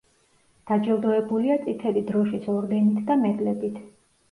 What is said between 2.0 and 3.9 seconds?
დროშის ორდენით და მედლებით.